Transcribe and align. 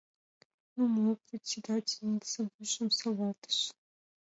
—Ну 0.75 0.83
мо,— 0.95 1.07
председательнице 1.29 2.39
вуйжым 2.51 2.89
савалтыш 2.97 3.57